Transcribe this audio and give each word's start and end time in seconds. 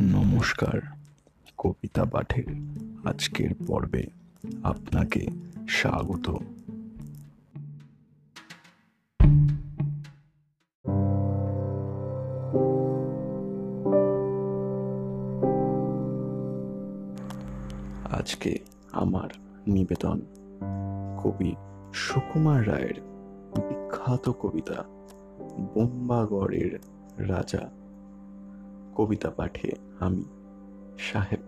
নমস্কার, 0.00 0.80
কবিতা 1.58 2.04
পাঠের 2.04 2.44
আজকের 3.04 3.50
পর্বে 3.66 4.06
আপনাকে 4.62 5.26
স্বাগত। 5.68 6.34
আজকে 18.12 18.58
আমার 18.92 19.28
নিবেদন 19.66 20.20
কবি 21.22 21.54
সুকুমার 21.94 22.68
রায়ের 22.68 23.00
বিখ্যাত 23.68 24.32
কবিতা, 24.40 24.84
বোম্বাগড়ের 25.74 26.78
রাজা 27.28 27.85
কবিতা 28.96 29.30
পাঠে 29.30 29.70
আমি 30.00 30.24
সাহেব। 30.98 31.38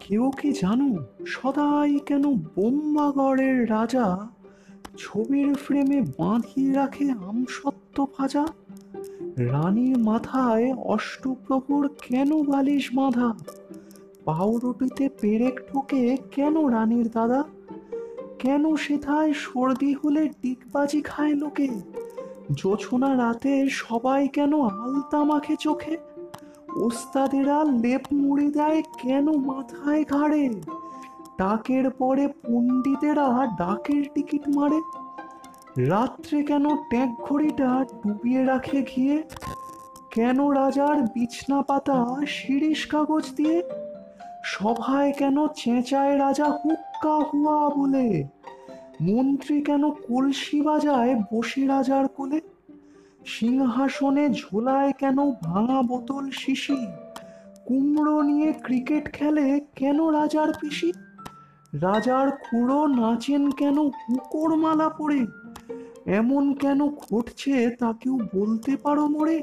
কেউ 0.00 0.30
কি 0.30 0.52
জানো, 0.52 0.96
সদাই 1.26 1.98
কেন 1.98 2.22
বোম্বাগড়ের 2.34 3.70
রাজা 3.70 4.28
ছবির 4.98 5.54
ফ্রেমে 5.54 6.00
বাঁধিয়ে 6.00 6.72
রাখে 6.72 7.10
আমসত্ত্ব 7.10 8.06
ভাজা? 8.18 8.46
রানীর 9.36 9.98
মাথায় 9.98 10.74
অষ্টপ্রহর 10.74 11.88
কেন 11.88 12.42
বালিশ 12.42 12.90
বাঁধা? 12.94 13.34
পাউরুটিতে 14.24 15.08
পেরেক 15.20 15.60
ঠোকে 15.72 16.16
কেন 16.30 16.66
রানীর 16.66 17.08
দাদা? 17.08 17.44
কেন 18.38 18.76
সেথায় 18.76 19.32
সর্দি 19.32 19.94
হলে 20.04 20.28
টিকবাজি 20.42 21.00
খায় 21.00 21.34
লোকে? 21.34 21.68
জোছনা 22.52 23.16
রাতে 23.16 23.68
সবাই 23.68 24.28
কেন 24.28 24.60
আলতা 24.60 25.24
মাখে 25.24 25.56
চোখে? 25.56 25.96
ওস্তাদেরা 26.76 27.64
লেপ 27.64 28.00
মুড়ি 28.12 28.50
দেয় 28.50 28.82
কেন 28.82 29.36
মাথায় 29.36 30.04
ঘাড়ে? 30.04 30.48
ডাকের 31.38 31.90
পরে 31.90 32.28
পণ্ডিতেরা 32.28 33.46
ডাকের 33.58 34.04
টিকিট 34.14 34.42
মারে? 34.48 34.80
রাত্রে 35.86 36.42
কেন 36.42 36.76
ট্যাগ 36.76 37.14
ঘড়িটা 37.22 37.84
ডুবিয়ে 38.06 38.44
রাখে 38.44 38.82
ঘিয়ে? 38.82 39.22
কেন 40.10 40.48
রাজার 40.48 41.02
বিছনা 41.02 41.62
পাতা 41.62 42.16
শিরিষ 42.26 42.86
কাগজ 42.86 43.34
দিয়ে? 43.36 43.62
সভায় 44.44 45.12
কেন 45.12 45.48
চেঁচায় 45.48 46.18
রাজা 46.18 46.44
হুক্কা 46.44 47.18
হুয়া 47.18 47.68
বলে? 47.68 48.24
মন্ত্রী 49.02 49.62
কেন 49.62 49.90
কলসি 49.90 50.60
বাজায় 50.60 51.22
বসে 51.32 51.66
রাজার 51.66 52.08
কোলে? 52.08 52.40
সিংহাসনে 53.26 54.30
ঝোলায় 54.30 54.92
কেন 54.92 55.16
ভাঙা 55.30 55.82
বোতল 55.82 56.30
শিশি? 56.30 56.86
কুমড়ো 57.66 58.22
নিয়ে 58.22 58.52
ক্রিকেট 58.52 59.12
খেলে 59.12 59.60
কেন 59.76 60.06
রাজার 60.06 60.52
পিসি? 60.60 60.92
রাজার 61.74 62.30
খুঁড়ো 62.30 62.86
নাচেন 62.86 63.50
কেন 63.50 63.78
হুকোর 63.78 64.56
মালা 64.56 64.88
পরে? 64.88 65.26
এমন 66.06 66.54
কেন 66.54 66.88
ঘটছে 66.88 67.70
তা 67.70 67.92
কেউ 68.00 68.18
বলতে 68.34 68.76
পারো 68.76 69.06
মোরে? 69.06 69.42